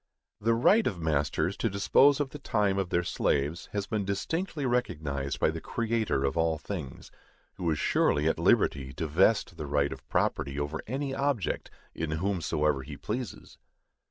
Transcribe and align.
The 0.39 0.55
right 0.55 0.87
of 0.87 0.99
masters 0.99 1.55
to 1.57 1.69
dispose 1.69 2.19
of 2.19 2.31
the 2.31 2.39
time 2.39 2.79
of 2.79 2.89
their 2.89 3.03
slaves 3.03 3.69
has 3.71 3.85
been 3.85 4.03
distinctly 4.03 4.65
recognized 4.65 5.39
by 5.39 5.51
the 5.51 5.61
Creator 5.61 6.23
of 6.25 6.35
all 6.35 6.57
things, 6.57 7.11
who 7.57 7.69
is 7.69 7.77
surely 7.77 8.27
at 8.27 8.39
liberty 8.39 8.93
to 8.93 9.05
vest 9.05 9.57
the 9.57 9.67
right 9.67 9.93
of 9.93 10.09
property 10.09 10.59
over 10.59 10.81
any 10.87 11.13
object 11.13 11.69
in 11.93 12.13
whomsoever 12.13 12.81
he 12.81 12.97
pleases. 12.97 13.59